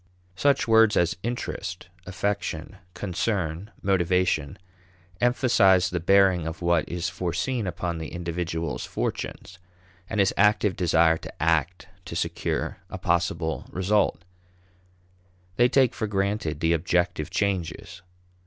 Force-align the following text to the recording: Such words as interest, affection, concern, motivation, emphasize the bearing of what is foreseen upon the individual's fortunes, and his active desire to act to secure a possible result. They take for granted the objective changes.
Such 0.35 0.67
words 0.67 0.97
as 0.97 1.15
interest, 1.21 1.87
affection, 2.07 2.77
concern, 2.95 3.69
motivation, 3.83 4.57
emphasize 5.19 5.91
the 5.91 5.99
bearing 5.99 6.47
of 6.47 6.63
what 6.63 6.89
is 6.89 7.07
foreseen 7.07 7.67
upon 7.67 7.99
the 7.99 8.07
individual's 8.07 8.83
fortunes, 8.83 9.59
and 10.09 10.19
his 10.19 10.33
active 10.35 10.75
desire 10.75 11.17
to 11.19 11.31
act 11.39 11.87
to 12.05 12.15
secure 12.15 12.79
a 12.89 12.97
possible 12.97 13.67
result. 13.69 14.23
They 15.57 15.69
take 15.69 15.93
for 15.93 16.07
granted 16.07 16.61
the 16.61 16.73
objective 16.73 17.29
changes. 17.29 18.01